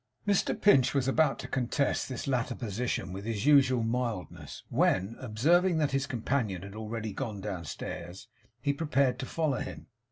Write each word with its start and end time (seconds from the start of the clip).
Mr 0.27 0.59
Pinch 0.59 0.95
was 0.95 1.07
about 1.07 1.37
to 1.37 1.47
contest 1.47 2.09
this 2.09 2.25
latter 2.25 2.55
position 2.55 3.13
with 3.13 3.23
his 3.23 3.45
usual 3.45 3.83
mildness, 3.83 4.63
when, 4.69 5.15
observing 5.19 5.77
that 5.77 5.91
his 5.91 6.07
companion 6.07 6.63
had 6.63 6.73
already 6.73 7.13
gone 7.13 7.39
downstairs, 7.39 8.27
he 8.63 8.73
prepared 8.73 9.19
to 9.19 9.27
follow 9.27 9.57
him. 9.59 9.85